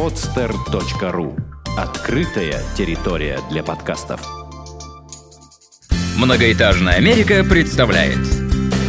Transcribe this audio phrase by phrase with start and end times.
[0.00, 1.38] podster.ru
[1.76, 4.22] Открытая территория для подкастов.
[6.16, 8.16] Многоэтажная Америка представляет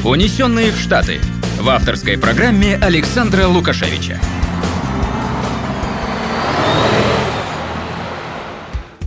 [0.06, 1.20] «Унесенные в Штаты»
[1.60, 4.22] в авторской программе Александра Лукашевича.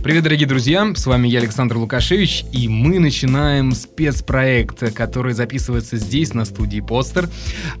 [0.05, 0.93] Привет, дорогие друзья!
[0.95, 7.27] С вами я, Александр Лукашевич, и мы начинаем спецпроект, который записывается здесь, на студии Постер.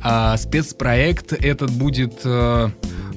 [0.01, 2.71] А, спецпроект этот будет а,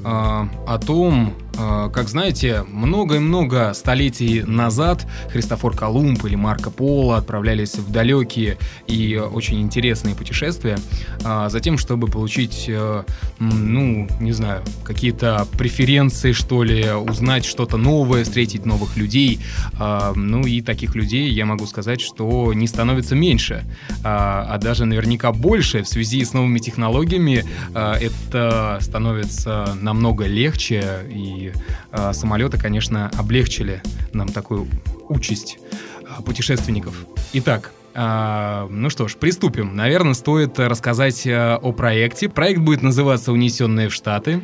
[0.04, 7.16] а, о том, как знаете, много и много столетий назад Христофор Колумб или Марко Поло
[7.16, 10.78] отправлялись в далекие и очень интересные путешествия,
[11.24, 13.02] а, за тем, чтобы получить, э,
[13.40, 19.40] ну, не знаю, какие-то преференции, что ли, узнать что-то новое, встретить новых людей.
[19.78, 23.64] А, ну и таких людей, я могу сказать, что не становится меньше,
[24.04, 27.44] а даже наверняка больше в связи с новыми технологиями.
[27.74, 31.47] Это становится намного легче и
[31.92, 33.82] э, самолеты, конечно, облегчили
[34.12, 34.66] нам такую
[35.08, 35.58] участь
[36.02, 37.06] э, путешественников.
[37.32, 39.74] Итак, э, ну что ж, приступим.
[39.76, 42.28] Наверное, стоит рассказать о проекте.
[42.28, 44.40] Проект будет называться «Унесенные в Штаты».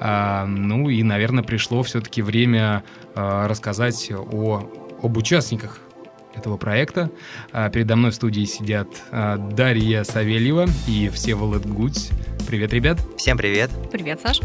[0.00, 4.70] Ну и, наверное, пришло все-таки время рассказать о,
[5.02, 5.78] об участниках
[6.34, 7.10] этого проекта.
[7.72, 12.10] Передо мной в студии сидят Дарья Савельева и Всеволод Гудь.
[12.46, 12.98] Привет, ребят.
[13.16, 13.70] Всем привет.
[13.90, 14.40] Привет, Саш.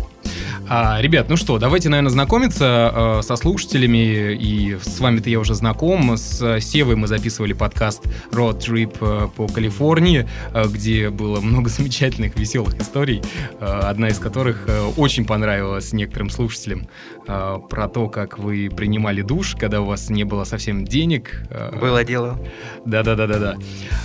[0.69, 4.33] А, ребят, ну что, давайте, наверное, знакомиться э, со слушателями.
[4.33, 6.17] И с вами-то я уже знаком.
[6.17, 12.37] С Севой мы записывали подкаст Road Trip э, по Калифорнии, э, где было много замечательных,
[12.37, 13.21] веселых историй.
[13.61, 16.89] Э, одна из которых э, очень понравилась некоторым слушателям.
[17.27, 21.43] Э, про то, как вы принимали душ, когда у вас не было совсем денег.
[21.49, 22.39] Э, было дело.
[22.85, 23.55] Да-да-да-да-да.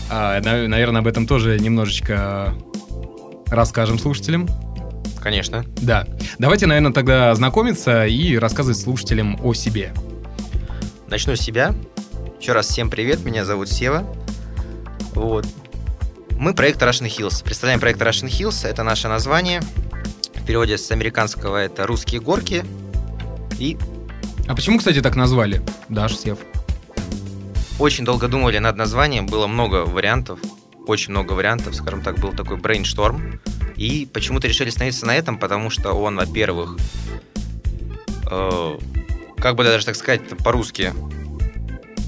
[0.08, 2.54] А, наверное, об этом тоже немножечко
[3.48, 4.46] расскажем слушателям.
[5.22, 5.64] Конечно.
[5.76, 6.06] Да.
[6.38, 9.92] Давайте, наверное, тогда знакомиться и рассказывать слушателям о себе.
[11.08, 11.74] Начну с себя.
[12.40, 14.04] Еще раз всем привет, меня зовут Сева.
[15.14, 15.46] Вот.
[16.38, 17.44] Мы проект Russian Hills.
[17.44, 19.60] Представляем проект Russian Hills, это наше название.
[20.34, 22.64] В переводе с американского это «Русские горки».
[23.60, 23.78] И...
[24.48, 25.62] А почему, кстати, так назвали?
[25.88, 26.38] Даш, Сев.
[27.78, 30.40] Очень долго думали над названием, было много вариантов,
[30.88, 33.40] очень много вариантов, скажем так, был такой брейншторм.
[33.82, 36.76] И почему-то решили остановиться на этом, потому что он, во-первых,
[38.30, 38.78] э,
[39.38, 40.92] как бы даже так сказать по-русски,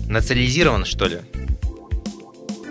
[0.08, 1.22] национализирован, что ли.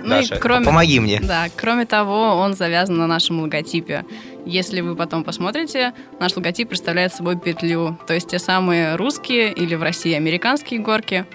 [0.03, 1.19] Ну Даша, и кроме, помоги мне.
[1.19, 4.05] Да, кроме того, он завязан на нашем логотипе.
[4.45, 9.75] Если вы потом посмотрите, наш логотип представляет собой петлю, то есть те самые русские или
[9.75, 11.25] в России американские горки,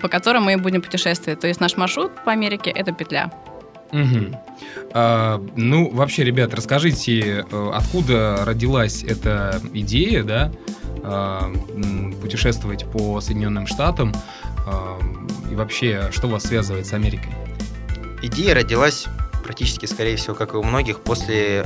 [0.00, 1.38] по которым мы будем путешествовать.
[1.38, 3.30] То есть наш маршрут по Америке– это петля.
[3.94, 4.40] Угу.
[4.92, 10.52] А, ну, вообще, ребят, расскажите, э, откуда родилась эта идея, да,
[11.04, 11.52] а,
[12.20, 14.12] путешествовать по Соединенным Штатам,
[14.66, 14.98] а,
[15.50, 17.32] и вообще, что вас связывает с Америкой?
[18.22, 19.06] Идея родилась
[19.44, 21.64] практически, скорее всего, как и у многих, после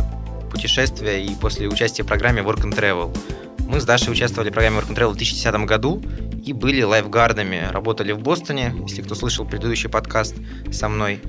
[0.51, 3.17] путешествия и после участия в программе Work and Travel.
[3.61, 6.03] Мы с Дашей участвовали в программе Work and Travel в 2010 году
[6.45, 10.37] и были лайфгардами, работали в Бостоне, если кто слышал предыдущий подкаст
[10.73, 11.21] со мной.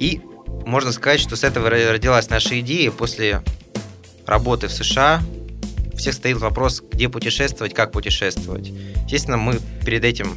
[0.00, 0.22] И
[0.66, 2.90] можно сказать, что с этого родилась наша идея.
[2.90, 3.42] После
[4.26, 5.20] работы в США
[5.96, 8.68] всех стоит вопрос, где путешествовать, как путешествовать.
[9.04, 10.36] Естественно, мы перед этим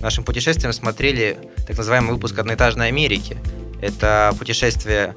[0.00, 3.36] нашим путешествием смотрели так называемый выпуск «Одноэтажной Америки».
[3.80, 5.14] Это путешествие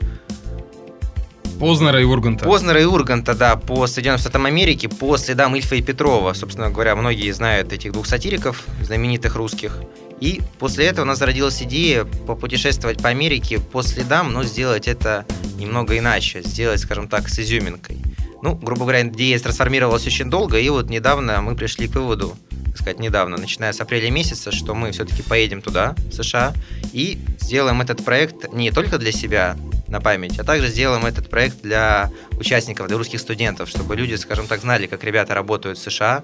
[1.60, 2.44] Познера и Урганта.
[2.44, 6.34] Познера и Урганта, да, по Соединенным Штатам Америки, по следам Ильфа и Петрова.
[6.34, 9.80] Собственно говоря, многие знают этих двух сатириков, знаменитых русских.
[10.20, 15.26] И после этого у нас зародилась идея попутешествовать по Америке по следам, но сделать это
[15.58, 17.98] немного иначе, сделать, скажем так, с изюминкой.
[18.42, 22.38] Ну, грубо говоря, идея трансформировалась очень долго, и вот недавно мы пришли к выводу,
[22.68, 26.54] так сказать, недавно, начиная с апреля месяца, что мы все-таки поедем туда, в США,
[26.94, 29.58] и сделаем этот проект не только для себя
[29.88, 34.48] на память, а также сделаем этот проект для участников, для русских студентов, чтобы люди, скажем
[34.48, 36.24] так, знали, как ребята работают в США,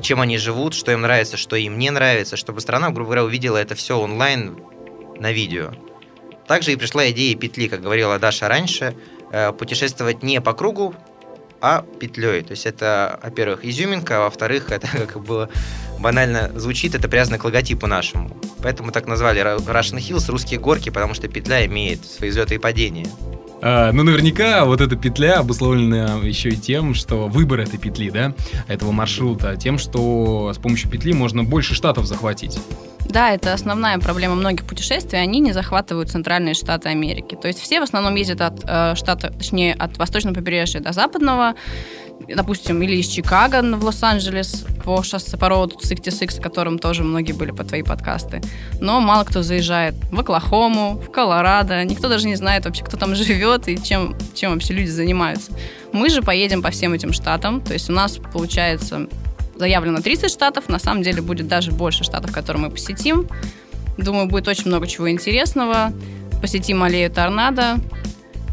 [0.00, 3.56] чем они живут, что им нравится, что им не нравится, чтобы страна, грубо говоря, увидела
[3.56, 4.56] это все онлайн
[5.18, 5.72] на видео.
[6.46, 8.96] Также и пришла идея петли, как говорила Даша раньше,
[9.30, 10.94] э, путешествовать не по кругу,
[11.60, 12.42] а петлей.
[12.42, 15.48] То есть это, во-первых, изюминка, а во-вторых, это как было
[16.00, 18.36] банально звучит, это привязано к логотипу нашему.
[18.62, 23.06] Поэтому так назвали Russian Hills, русские горки, потому что петля имеет свои взлеты и падения.
[23.62, 28.34] А, ну, наверняка вот эта петля обусловлена еще и тем, что выбор этой петли, да,
[28.68, 32.58] этого маршрута, тем, что с помощью петли можно больше штатов захватить.
[33.10, 35.20] Да, это основная проблема многих путешествий.
[35.20, 37.36] Они не захватывают центральные штаты Америки.
[37.40, 41.54] То есть все в основном ездят от э, штата, точнее, от восточного побережья до западного.
[42.28, 47.50] Допустим, или из Чикаго в Лос-Анджелес по шоссе по роуду 66, которым тоже многие были
[47.50, 48.40] по твои подкасты.
[48.80, 51.82] Но мало кто заезжает в Оклахому, в Колорадо.
[51.84, 55.52] Никто даже не знает вообще, кто там живет и чем, чем вообще люди занимаются.
[55.92, 57.60] Мы же поедем по всем этим штатам.
[57.60, 59.08] То есть у нас, получается,
[59.56, 60.68] заявлено 30 штатов.
[60.68, 63.28] На самом деле будет даже больше штатов, которые мы посетим.
[63.98, 65.92] Думаю, будет очень много чего интересного.
[66.40, 67.76] Посетим аллею Торнадо,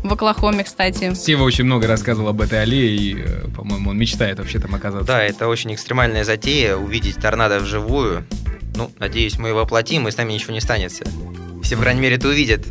[0.07, 1.13] в Оклахоме, кстати.
[1.13, 5.07] Сева очень много рассказывал об этой аллее, и, э, по-моему, он мечтает вообще там оказаться.
[5.07, 8.25] Да, это очень экстремальная затея, увидеть торнадо вживую.
[8.75, 11.03] Ну, надеюсь, мы его воплотим, и с нами ничего не станется.
[11.63, 12.65] Все, по крайней мере, это увидят.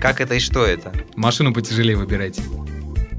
[0.00, 0.92] Как это и что это.
[1.16, 2.42] Машину потяжелее выбирайте.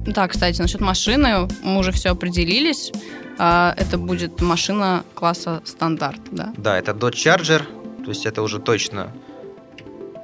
[0.06, 2.92] Да, кстати, насчет машины мы уже все определились.
[3.38, 6.54] А, это будет машина класса стандарт, да?
[6.58, 7.64] Да, это Dodge Charger,
[8.04, 9.14] то есть это уже точно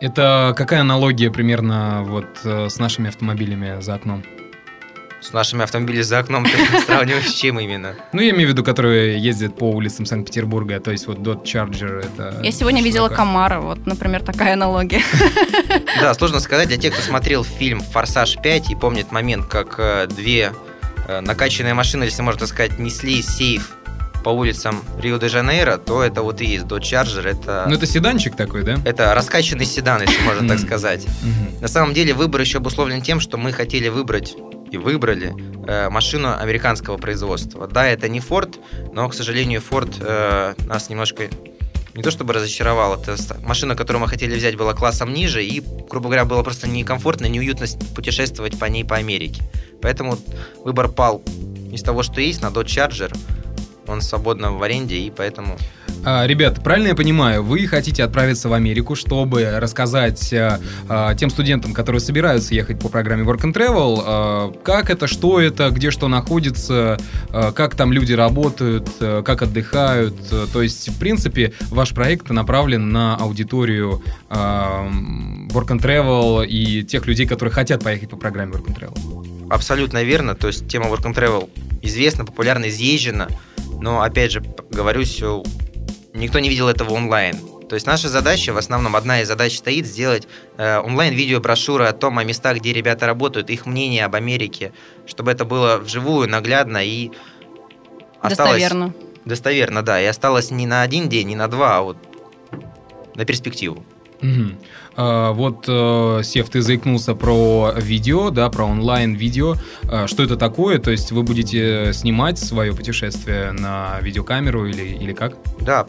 [0.05, 4.23] это какая аналогия примерно вот э, с нашими автомобилями за окном?
[5.19, 7.95] С нашими автомобилями за окном ты сравниваешь с чем именно?
[8.13, 12.05] Ну, я имею в виду, которые ездят по улицам Санкт-Петербурга, то есть вот Dodge Charger
[12.05, 12.39] это...
[12.43, 15.01] Я сегодня видела Камара, вот, например, такая аналогия.
[15.99, 20.05] Да, сложно сказать, для тех, кто смотрел фильм «Форсаж 5» и помнит момент, как э,
[20.07, 20.53] две
[21.07, 23.75] э, накачанные машины, если можно сказать, несли сейф
[24.25, 27.29] по улицам Рио-де-Жанейро, то это вот и есть Dodge Charger.
[27.29, 28.79] Это, ну, это седанчик такой, да?
[28.83, 31.05] Это раскачанный седан, если можно так сказать.
[31.61, 34.35] На самом деле выбор еще обусловлен тем, что мы хотели выбрать
[34.71, 35.35] и выбрали
[35.67, 37.67] э, машину американского производства.
[37.67, 38.55] Да, это не Ford,
[38.93, 41.29] но, к сожалению, Ford э, нас немножко
[41.93, 46.07] не то чтобы разочаровал, это машина, которую мы хотели взять, была классом ниже, и, грубо
[46.07, 49.43] говоря, было просто некомфортно, неуютно путешествовать по ней по Америке.
[49.83, 50.17] Поэтому
[50.63, 51.21] выбор пал
[51.71, 53.15] из того, что есть, на Dodge Charger–
[53.87, 55.57] он свободно в аренде, и поэтому...
[56.03, 61.29] А, ребят, правильно я понимаю, вы хотите отправиться в Америку, чтобы рассказать а, а, тем
[61.29, 65.89] студентам, которые собираются ехать по программе Work and Travel, а, как это, что это, где
[65.89, 66.97] что находится,
[67.29, 70.15] а, как там люди работают, а, как отдыхают.
[70.53, 74.87] То есть, в принципе, ваш проект направлен на аудиторию а,
[75.49, 79.47] Work and Travel и тех людей, которые хотят поехать по программе Work and Travel.
[79.49, 80.35] Абсолютно верно.
[80.35, 81.49] То есть тема Work and Travel
[81.81, 83.27] известна, популярна, изъезжена.
[83.79, 85.43] Но, опять же, говорю, все,
[86.13, 87.35] никто не видел этого онлайн.
[87.67, 90.27] То есть наша задача, в основном одна из задач стоит сделать
[90.57, 94.71] э, онлайн-видео-брошюры о том, о местах, где ребята работают, их мнение об Америке,
[95.07, 97.11] чтобы это было вживую, наглядно и
[98.21, 98.61] осталось...
[98.61, 98.93] Достоверно.
[99.25, 99.99] Достоверно, да.
[99.99, 101.97] И осталось не на один день, не на два, а вот
[103.15, 103.83] на перспективу.
[104.21, 104.51] Угу.
[104.97, 109.55] А, вот, э, Сев, ты заикнулся про видео, да, про онлайн-видео.
[109.83, 110.79] А, что это такое?
[110.79, 115.37] То есть вы будете снимать свое путешествие на видеокамеру или, или как?
[115.59, 115.85] Да.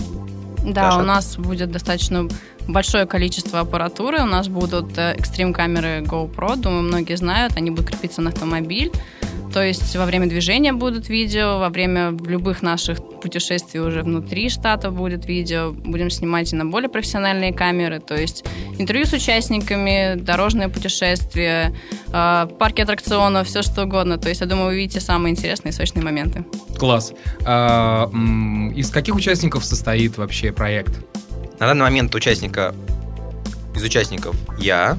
[0.65, 0.99] Да, Даша.
[0.99, 2.29] у нас будет достаточно
[2.67, 4.21] большое количество аппаратуры.
[4.23, 8.91] У нас будут э, экстрим-камеры GoPro, думаю, многие знают, они будут крепиться на автомобиль.
[9.57, 14.91] То есть во время движения будут видео, во время любых наших путешествий уже внутри штата
[14.91, 15.73] будет видео.
[15.73, 17.99] Будем снимать и на более профессиональные камеры.
[17.99, 18.45] То есть
[18.79, 21.75] интервью с участниками, дорожное путешествие,
[22.13, 24.19] э, парки аттракционов, все что угодно.
[24.19, 26.45] То есть я думаю, вы увидите самые интересные и сочные моменты.
[26.79, 27.15] Класс.
[27.47, 28.11] А,
[28.77, 30.93] из каких участников состоит вообще проект?
[31.59, 32.75] На данный момент участника
[33.75, 34.99] из участников я,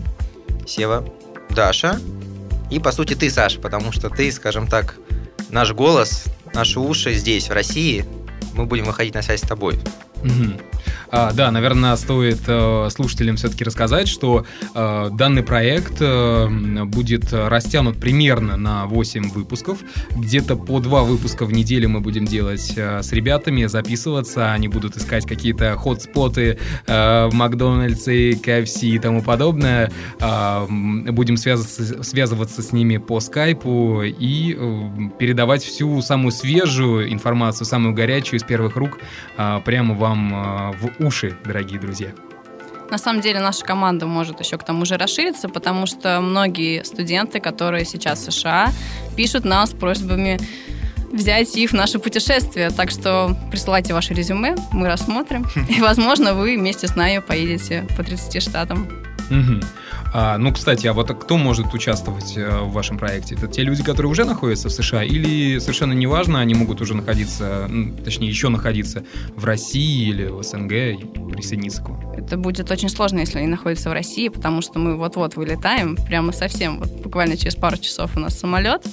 [0.66, 1.08] Сева,
[1.52, 2.00] Даша
[2.70, 4.98] и, по сути, ты, Саша, потому что ты, скажем так,
[5.50, 8.06] наш голос, наши уши здесь, в России,
[8.54, 9.80] мы будем выходить на связь с тобой.
[10.18, 10.77] Угу.
[11.10, 17.98] А, да, наверное, стоит э, слушателям все-таки рассказать, что э, данный проект э, будет растянут
[17.98, 19.80] примерно на 8 выпусков.
[20.16, 24.52] Где-то по 2 выпуска в неделю мы будем делать э, с ребятами, записываться.
[24.52, 29.92] Они будут искать какие-то хот-споты э, в Макдональдсе, KFC и тому подобное.
[30.20, 34.90] Э, будем связываться, связываться с ними по скайпу и э,
[35.20, 39.00] передавать всю самую свежую информацию, самую горячую из первых рук
[39.38, 42.10] э, прямо вам э, в уши, дорогие друзья.
[42.90, 47.40] На самом деле наша команда может еще к тому же расшириться, потому что многие студенты,
[47.40, 48.72] которые сейчас в США,
[49.16, 50.40] пишут нам с просьбами
[51.12, 52.70] взять их в наше путешествие.
[52.70, 55.46] Так что присылайте ваше резюме, мы рассмотрим.
[55.70, 59.07] И, возможно, вы вместе с нами поедете по 30 штатам.
[59.30, 59.62] Угу.
[60.14, 63.36] А, ну, кстати, а вот кто может участвовать э, в вашем проекте?
[63.36, 67.68] Это те люди, которые уже находятся в США, или совершенно неважно, они могут уже находиться,
[67.70, 69.04] ну, точнее, еще находиться
[69.36, 72.12] в России или в СНГ и присоединиться к вам?
[72.12, 76.32] Это будет очень сложно, если они находятся в России, потому что мы вот-вот вылетаем, прямо
[76.32, 78.86] совсем, вот буквально через пару часов у нас самолет.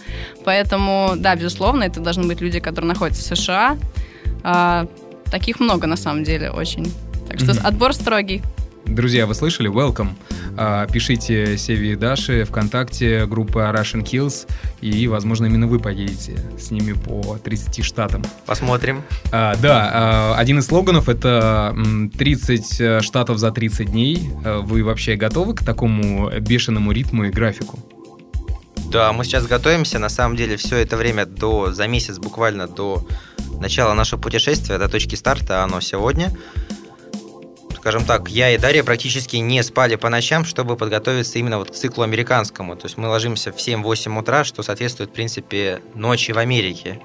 [0.44, 3.78] Поэтому, да, безусловно, это должны быть люди, которые находятся в США.
[4.42, 4.86] А,
[5.30, 6.92] таких много, на самом деле, очень.
[7.28, 7.66] Так что mm-hmm.
[7.66, 8.42] отбор строгий.
[8.86, 9.70] Друзья, вы слышали?
[9.70, 10.10] Welcome.
[10.56, 14.46] А, пишите Севи и Даши ВКонтакте, группа Russian Kills,
[14.80, 18.22] и, возможно, именно вы поедете с ними по 30 штатам.
[18.46, 19.02] Посмотрим.
[19.32, 24.30] А, да, а, один из слоганов это м, 30 штатов за 30 дней.
[24.44, 27.78] А, Вы вообще готовы к такому бешеному ритму и графику?
[28.90, 29.98] Да, мы сейчас готовимся.
[29.98, 33.04] На самом деле, все это время до за месяц буквально до
[33.60, 36.32] начала нашего путешествия, до точки старта, оно сегодня.
[37.84, 41.74] Скажем так, я и Дарья практически не спали по ночам, чтобы подготовиться именно вот к
[41.74, 42.76] циклу американскому.
[42.76, 47.02] То есть мы ложимся в 7-8 утра, что соответствует, в принципе, ночи в Америке.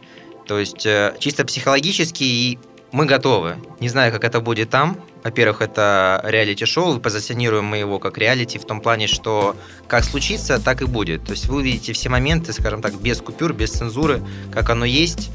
[0.48, 2.60] То есть э, чисто психологически и
[2.94, 3.58] мы готовы.
[3.82, 4.98] Не знаю, как это будет там.
[5.22, 9.58] Во-первых, это реалити-шоу, и позиционируем мы его как реалити в том плане, что
[9.90, 11.26] как случится, так и будет.
[11.26, 14.22] То есть вы увидите все моменты, скажем так, без купюр, без цензуры,
[14.54, 15.30] как оно есть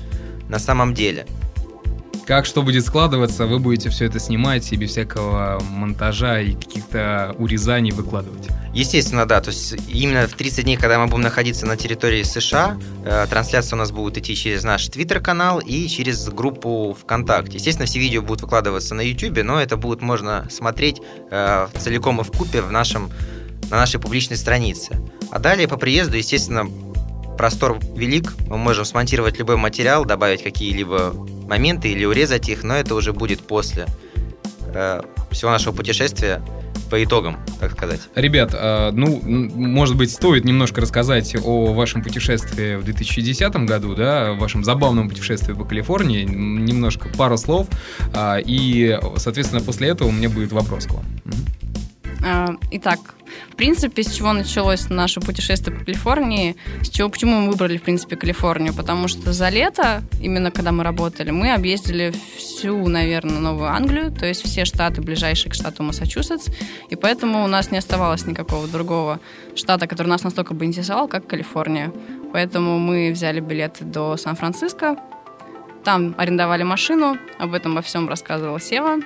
[0.49, 1.27] на самом деле.
[2.27, 7.35] Как что будет складываться, вы будете все это снимать и без всякого монтажа и каких-то
[7.39, 8.49] урезаний выкладывать.
[8.73, 9.43] Естественно, да.
[9.43, 13.77] То есть именно в 30 дней, когда мы будем находиться на территории США, э, трансляция
[13.77, 17.59] у нас будет идти через наш твиттер-канал и через группу ВКонтакте.
[17.59, 22.25] Естественно, все видео будут выкладываться на YouTube, но это будет можно смотреть э, целиком и
[22.25, 23.11] в купе в нашем,
[23.71, 24.99] на нашей публичной странице.
[25.31, 26.67] А далее по приезду, естественно,
[27.37, 31.15] простор велик, мы можем смонтировать любой материал, добавить какие-либо
[31.49, 33.87] моменты или урезать их, но это уже будет после
[34.67, 36.43] э, всего нашего путешествия
[36.91, 38.01] по итогам, так сказать.
[38.15, 44.31] Ребят, э, ну, может быть, стоит немножко рассказать о вашем путешествии в 2010 году, да,
[44.31, 47.67] о вашем забавном путешествии по Калифорнии, немножко, пару слов,
[48.15, 51.05] а, и, соответственно, после этого у меня будет вопрос к вам.
[52.27, 53.01] А, Итак,
[53.51, 57.83] в принципе, с чего началось наше путешествие по Калифорнии, с чего, почему мы выбрали, в
[57.83, 58.73] принципе, Калифорнию?
[58.73, 64.25] Потому что за лето, именно когда мы работали, мы объездили всю, наверное, Новую Англию, то
[64.25, 66.49] есть все штаты, ближайшие к штату Массачусетс,
[66.89, 69.21] и поэтому у нас не оставалось никакого другого
[69.55, 71.93] штата, который нас настолько бы интересовал, как Калифорния.
[72.33, 74.97] Поэтому мы взяли билеты до Сан-Франциско,
[75.85, 79.01] там арендовали машину, об этом во всем рассказывала Сева.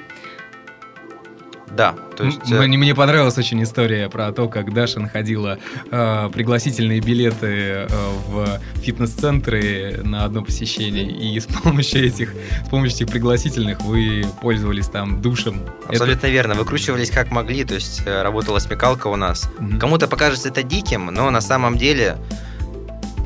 [1.71, 2.39] Да, то есть...
[2.51, 5.59] э, Мне, мне понравилась очень история про то, как Даша находила
[5.91, 7.89] э, пригласительные билеты э,
[8.29, 12.35] в фитнес-центры на одно посещение, и с помощью этих,
[12.67, 15.61] с помощью этих пригласительных вы пользовались там душем.
[15.87, 16.55] Абсолютно верно.
[16.55, 19.49] Выкручивались как могли, то есть э, работала смекалка у нас.
[19.59, 19.79] Мгм.
[19.79, 22.17] Кому-то покажется это диким, но на самом деле,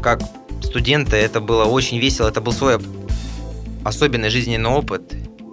[0.02, 0.20] как
[0.62, 2.78] студенты, это было очень весело, это был свой
[3.84, 5.02] особенный жизненный опыт.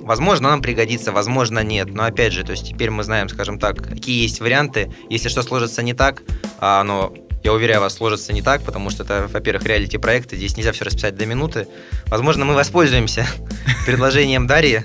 [0.10, 1.94] Возможно, нам пригодится, возможно, нет.
[1.94, 4.92] Но опять же, то есть теперь мы знаем, скажем так, какие есть варианты.
[5.08, 6.24] Если что сложится не так,
[6.58, 7.14] а оно,
[7.44, 10.86] я уверяю вас, сложится не так, потому что это, во-первых, реалити-проект, и здесь нельзя все
[10.86, 11.68] расписать до минуты.
[12.08, 13.28] Возможно, мы воспользуемся
[13.86, 14.84] предложением Дарьи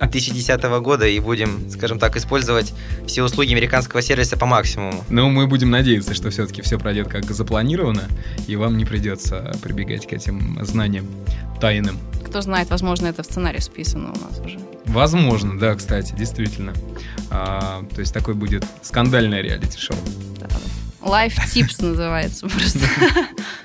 [0.00, 2.74] 2010 года и будем, скажем так, использовать
[3.06, 5.04] все услуги американского сервиса по максимуму.
[5.08, 8.08] Но мы будем надеяться, что все-таки все пройдет как запланировано,
[8.48, 11.06] и вам не придется прибегать к этим знаниям
[11.60, 11.96] тайным.
[12.28, 14.58] Кто знает, возможно, это в сценарии списано у нас уже.
[14.84, 16.74] Возможно, да, кстати, действительно.
[17.30, 19.96] А, то есть такой будет скандальное реалити-шоу.
[21.00, 22.86] Life Tips называется просто.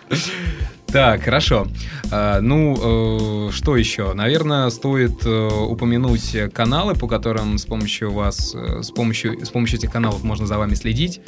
[0.94, 1.66] Так, хорошо.
[2.12, 4.14] А, ну, э, что еще?
[4.14, 9.80] Наверное, стоит э, упомянуть каналы, по которым с помощью вас, э, с помощью, с помощью
[9.80, 11.20] этих каналов можно за вами следить.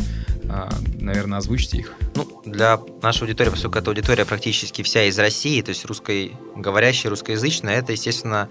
[0.48, 0.70] А,
[1.00, 1.94] наверное, озвучьте их.
[2.14, 7.80] Ну, для нашей аудитории, поскольку эта аудитория практически вся из России, то есть русскоговорящая, русскоязычная,
[7.80, 8.50] это, естественно,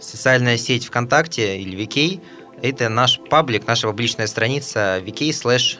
[0.00, 2.20] социальная сеть ВКонтакте или VK.
[2.60, 5.78] Это наш паблик, наша публичная страница vk slash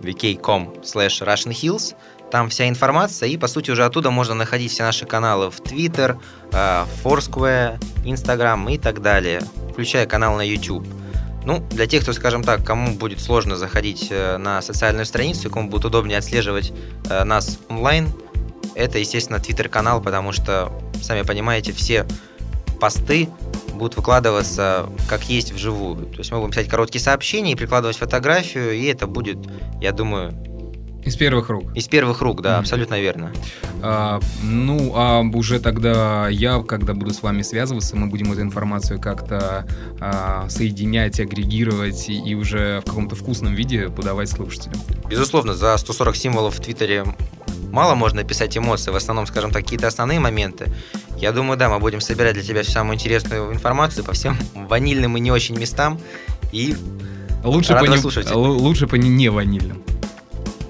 [0.00, 1.94] vk.com slash Russian Hills.
[2.30, 6.18] Там вся информация, и, по сути, уже оттуда можно находить все наши каналы в Twitter,
[6.52, 9.40] э, Foursquare, Instagram и так далее,
[9.72, 10.86] включая канал на YouTube.
[11.44, 15.70] Ну, для тех, кто, скажем так, кому будет сложно заходить э, на социальную страницу, кому
[15.70, 16.72] будет удобнее отслеживать
[17.08, 18.12] э, нас онлайн,
[18.74, 20.70] это, естественно, твиттер-канал, потому что,
[21.02, 22.06] сами понимаете, все
[22.78, 23.28] посты
[23.72, 26.06] будут выкладываться как есть вживую.
[26.06, 29.38] То есть мы будем писать короткие сообщения и прикладывать фотографию, и это будет,
[29.80, 30.32] я думаю,
[31.08, 31.74] Из первых рук.
[31.74, 32.60] из первых рук, да, Мгм.
[32.60, 33.32] абсолютно верно.
[33.82, 39.00] А, ну, а уже тогда я, когда буду с вами связываться, мы будем эту информацию
[39.00, 39.66] как-то
[40.00, 44.74] а, соединять, агрегировать и, и уже в каком-то вкусном виде подавать слушателям.
[45.08, 47.04] Безусловно, за 140 символов в Твиттере
[47.72, 50.70] мало можно писать эмоции, в основном, скажем так, какие-то основные моменты.
[51.18, 55.16] Я думаю, да, мы будем собирать для тебя всю самую интересную информацию по всем ванильным
[55.16, 55.98] и не очень местам.
[56.52, 56.76] И
[57.44, 58.30] Лучше по, не, слушать.
[58.34, 59.82] лучше по не ванильным.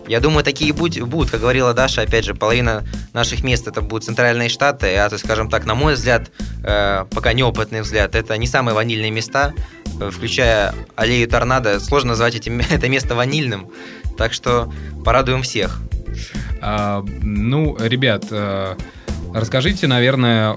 [0.08, 4.04] Я думаю, такие будь- будут, как говорила Даша, опять же, половина наших мест это будут
[4.04, 6.30] центральные штаты, а то, скажем так, на мой взгляд,
[6.64, 9.52] э, пока неопытный взгляд, это не самые ванильные места.
[10.00, 13.68] э, включая аллею торнадо, сложно назвать этим, это место ванильным.
[14.16, 14.72] Так что
[15.04, 15.80] порадуем всех.
[16.60, 18.76] А, ну, ребят, э,
[19.40, 20.54] Расскажите, наверное,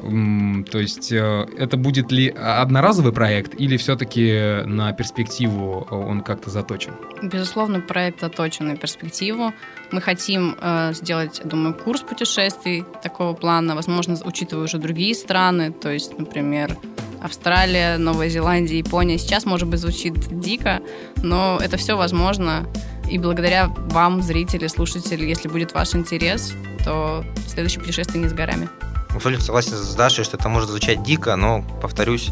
[0.64, 6.94] то есть э, это будет ли одноразовый проект или все-таки на перспективу он как-то заточен?
[7.22, 9.54] Безусловно, проект заточен на перспективу.
[9.92, 15.92] Мы хотим э, сделать, думаю, курс путешествий такого плана, возможно, учитывая уже другие страны, то
[15.92, 16.76] есть, например,
[17.22, 19.20] Австралия, Новая Зеландия, Япония.
[19.20, 20.82] Сейчас, может быть, звучит дико,
[21.22, 22.66] но это все возможно.
[23.12, 26.54] И благодаря вам, зрители, слушатели, если будет ваш интерес,
[26.86, 28.70] то следующее путешествие не с горами.
[29.14, 32.30] Абсолютно согласен с Дашей, что это может звучать дико, но, повторюсь,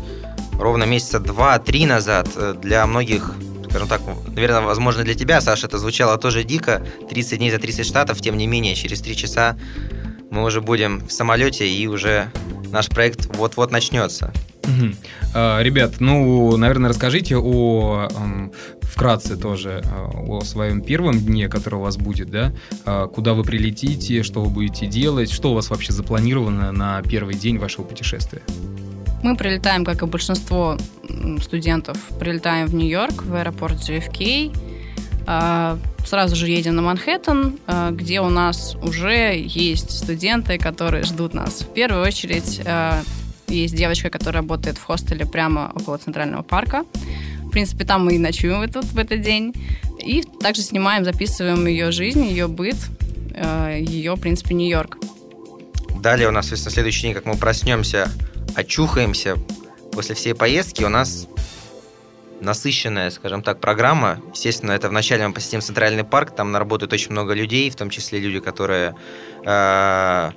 [0.58, 3.36] ровно месяца два-три назад э, для многих
[3.70, 7.86] скажем так, наверное, возможно для тебя, Саша, это звучало тоже дико, 30 дней за 30
[7.86, 9.58] штатов, тем не менее, через 3 часа
[10.32, 12.32] мы уже будем в самолете, и уже
[12.72, 14.34] наш проект вот-вот начнется.
[14.64, 14.94] Угу.
[15.36, 18.08] А, ребят, ну, наверное, расскажите о
[18.90, 22.52] вкратце тоже о своем первом дне, который у вас будет, да?
[22.86, 27.36] А, куда вы прилетите, что вы будете делать, что у вас вообще запланировано на первый
[27.36, 28.42] день вашего путешествия?
[29.24, 30.78] Мы прилетаем, как и большинство
[31.42, 34.58] студентов, прилетаем в Нью-Йорк, в аэропорт JFK.
[35.28, 37.60] А, сразу же едем на Манхэттен,
[37.92, 41.62] где у нас уже есть студенты, которые ждут нас.
[41.62, 42.62] В первую очередь
[43.48, 46.84] есть девочка, которая работает в хостеле прямо около Центрального парка.
[47.50, 49.56] В принципе, там мы и ночуем в этот, в этот день.
[49.98, 52.76] И также снимаем, записываем ее жизнь, ее быт,
[53.34, 55.00] э, ее, в принципе, Нью-Йорк.
[56.00, 58.12] Далее у нас, на следующий день, как мы проснемся,
[58.56, 59.36] очухаемся
[59.92, 61.28] после всей поездки, у нас
[62.40, 64.22] насыщенная, скажем так, программа.
[64.32, 68.20] Естественно, это вначале мы посетим Центральный парк, там работает очень много людей, в том числе
[68.20, 68.96] люди, которые...
[69.44, 70.32] Э,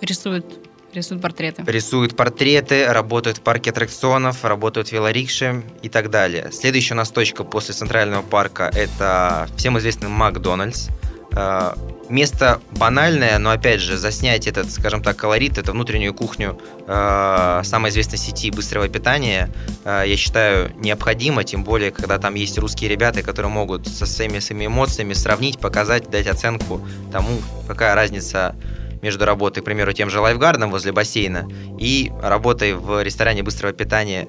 [0.00, 0.67] Рисуют
[0.98, 1.62] Рисуют портреты.
[1.64, 6.50] Рисуют портреты, работают в парке аттракционов, работают в велорикше и так далее.
[6.52, 10.88] Следующая у нас точка после Центрального парка– это всем известный Макдональдс.
[11.30, 11.74] Э,
[12.08, 17.90] место банальное, но опять же, заснять этот, скажем так, колорит, это внутреннюю кухню э, самой
[17.90, 19.50] известной сети быстрого питания,
[19.84, 24.40] э, я считаю, необходимо, тем более, когда там есть русские ребята, которые могут со своими,
[24.40, 26.80] своими эмоциями сравнить, показать, дать оценку
[27.12, 28.56] тому, какая разница
[29.02, 34.28] между работой, к примеру, тем же лайфгардом возле бассейна и работой в ресторане быстрого питания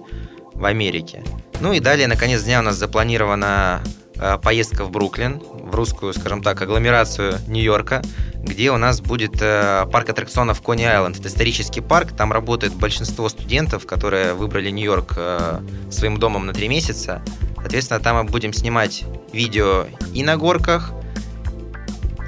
[0.53, 1.23] в Америке.
[1.61, 3.81] Ну и далее, на конец дня у нас запланирована
[4.15, 8.01] э, поездка в Бруклин, в русскую, скажем так, агломерацию Нью-Йорка,
[8.35, 11.19] где у нас будет э, парк аттракционов Кони Айленд.
[11.19, 15.59] Это исторический парк, там работает большинство студентов, которые выбрали Нью-Йорк э,
[15.91, 17.21] своим домом на три месяца.
[17.57, 19.03] Соответственно, там мы будем снимать
[19.33, 20.93] видео и на горках,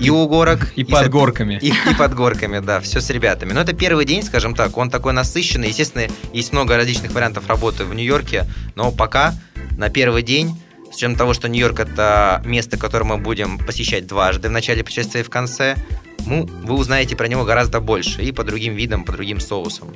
[0.02, 0.72] и у горок.
[0.76, 1.60] И, и под горками.
[1.62, 3.54] И, и под горками, да, все с ребятами.
[3.54, 5.70] Но это первый день, скажем так, он такой насыщенный.
[5.70, 9.34] Естественно, есть много различных вариантов работы в Нью-Йорке, но пока
[9.78, 10.56] на первый день
[10.92, 15.22] с учетом того, что Нью-Йорк это место, которое мы будем посещать дважды в начале путешествия
[15.22, 15.78] и в конце,
[16.26, 19.90] ну, вы узнаете про него гораздо больше и по другим видам, по другим соусам.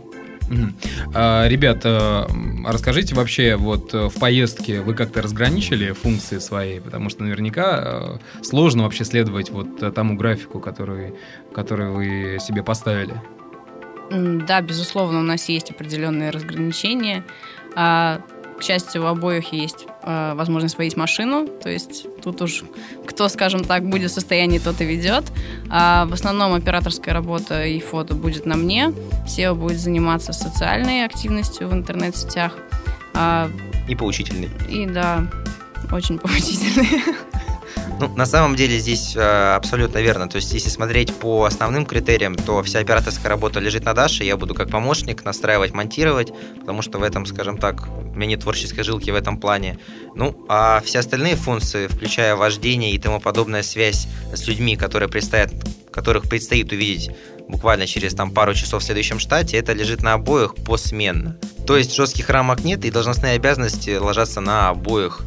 [1.14, 2.28] А, ребята,
[2.66, 8.44] расскажите вообще, вот э, в поездке вы как-то разграничили функции свои, потому что наверняка э,
[8.44, 11.14] сложно вообще следовать вот тому графику, который,
[11.54, 13.14] который вы себе поставили.
[14.12, 17.24] Да, безусловно, у нас есть определенные разграничения.
[18.58, 22.63] К счастью, у обоих есть э, возможность водить машину, то есть тут уж
[23.06, 25.26] кто, скажем так, будет в состоянии, тот и ведет.
[25.70, 28.94] А в основном операторская работа и фото будет на мне.
[29.26, 32.54] SEO будет заниматься социальной активностью в интернет-сетях.
[33.13, 33.50] А,
[33.88, 34.50] и поучительный.
[34.70, 35.28] И да,
[35.91, 37.04] очень поучительный.
[38.00, 40.28] Ну, на самом деле здесь э, абсолютно верно.
[40.28, 44.24] То есть, если смотреть по основным критериям, то вся операторская работа лежит на Даше.
[44.24, 48.41] Я буду как помощник настраивать, монтировать, потому что в этом, скажем так, у меня нет
[48.41, 49.80] творческой жилки в этом плане.
[50.15, 55.52] Ну, а все остальные функции, включая вождение и тому подобная связь с людьми, которые предстоят,
[55.91, 57.12] которых предстоит увидеть
[57.48, 61.38] буквально через там, пару часов в следующем штате, это лежит на обоих посменно.
[61.67, 65.21] То есть жестких рамок нет, и должностные обязанности ложатся на обоих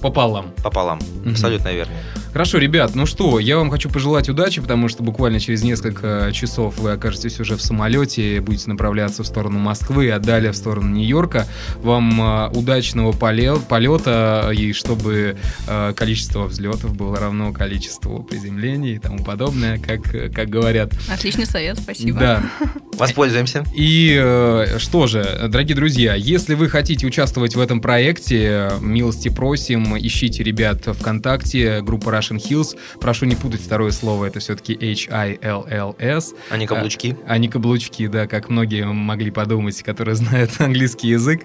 [0.00, 0.52] Пополам.
[0.62, 0.98] Пополам.
[0.98, 1.30] Угу.
[1.30, 1.94] Абсолютно верно.
[2.36, 6.76] Хорошо, ребят, ну что, я вам хочу пожелать удачи, потому что буквально через несколько часов
[6.76, 11.46] вы окажетесь уже в самолете, будете направляться в сторону Москвы, а далее в сторону Нью-Йорка.
[11.76, 19.24] Вам э, удачного полета, и чтобы э, количество взлетов было равно количеству приземлений и тому
[19.24, 20.02] подобное, как,
[20.34, 20.92] как говорят.
[21.10, 22.20] Отличный совет, спасибо.
[22.20, 22.42] Да.
[22.98, 23.64] Воспользуемся.
[23.74, 29.96] И э, что же, дорогие друзья, если вы хотите участвовать в этом проекте, милости просим,
[29.96, 32.76] ищите ребят ВКонтакте, группа Russian Hills.
[33.00, 36.34] Прошу не путать второе слово, это все-таки H-I-L-L-S.
[36.50, 37.16] А не каблучки.
[37.26, 41.42] А, а не каблучки, да, как многие могли подумать, которые знают английский язык.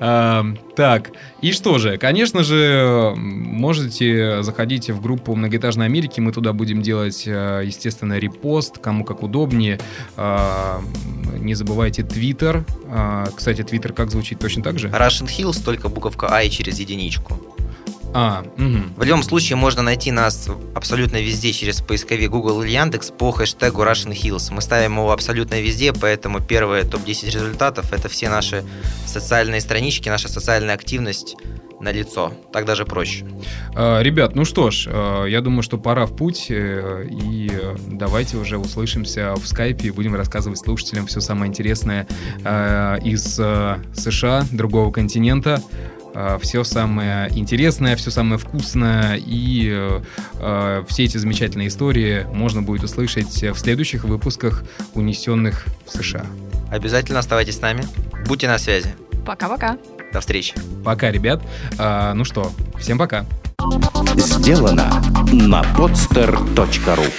[0.00, 0.44] А,
[0.76, 1.10] так,
[1.42, 7.24] и что же, конечно же, можете заходить в группу Многоэтажной Америки, мы туда будем делать,
[7.26, 9.78] э, естественно, репост, кому как удобнее.
[10.16, 10.82] А,
[11.38, 12.64] не забывайте Твиттер.
[12.86, 14.88] А, кстати, Твиттер как звучит точно так же?
[14.88, 17.40] Russian Hills, только буковка I через единичку.
[18.14, 18.78] А, угу.
[18.96, 23.82] В любом случае можно найти нас абсолютно везде через поисковик Google или Яндекс по хэштегу
[23.82, 24.52] Russian Hills.
[24.52, 28.64] Мы ставим его абсолютно везде, поэтому первые топ-10 результатов это все наши
[29.06, 31.36] социальные странички, наша социальная активность
[31.80, 32.32] на лицо.
[32.52, 33.24] Так даже проще.
[33.74, 36.46] А, ребят, ну что ж, а, я думаю, что пора в путь.
[36.50, 37.50] Э, и
[37.86, 42.06] давайте уже услышимся в скайпе и будем рассказывать слушателям все самое интересное
[42.44, 45.62] а, из США, другого континента
[46.40, 49.70] все самое интересное, все самое вкусное и
[50.40, 56.24] э, все эти замечательные истории можно будет услышать в следующих выпусках «Унесенных в США».
[56.70, 57.84] Обязательно оставайтесь с нами.
[58.26, 58.94] Будьте на связи.
[59.24, 59.78] Пока-пока.
[60.12, 60.54] До встречи.
[60.84, 61.42] Пока, ребят.
[61.78, 63.24] А, ну что, всем пока.
[64.16, 65.02] Сделано
[65.32, 67.12] на podster.ru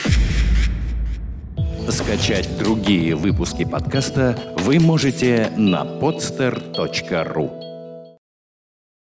[1.92, 7.59] Скачать другие выпуски подкаста вы можете на podster.ru